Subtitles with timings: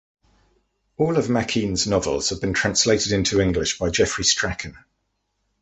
[0.97, 4.75] All of Makine's novels have been translated into English by Geoffrey Strachan.